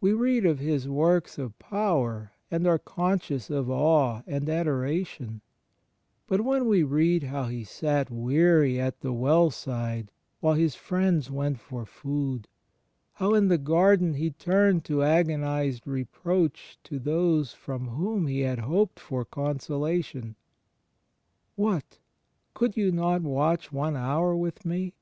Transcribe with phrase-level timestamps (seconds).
[0.00, 5.42] We read of His works of power and are conscious of awe and adoration:
[6.26, 11.30] but when we read how He sat weary at the well side while His friends
[11.30, 12.48] went for food;
[13.12, 18.58] how in the Garden, He turned in agonized reproach to those from whom He had
[18.58, 20.34] hoped for consolation—
[21.54, 22.00] "What?
[22.54, 24.94] Could you not watch one hour with Me?"